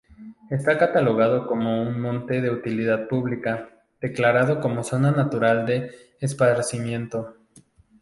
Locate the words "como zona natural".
4.59-5.67